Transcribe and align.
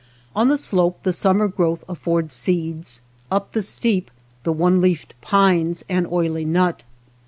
On 0.35 0.47
the 0.47 0.57
slope 0.57 1.03
th6\ 1.03 1.13
summer 1.13 1.47
growth 1.47 1.83
affords 1.87 2.33
seeds; 2.33 3.03
up 3.29 3.51
the 3.51 3.61
steep] 3.61 4.09
the 4.45 4.51
one 4.51 4.81
leafed 4.81 5.13
pines, 5.21 5.83
an 5.89 6.07
oily 6.11 6.43
nut. 6.43 6.83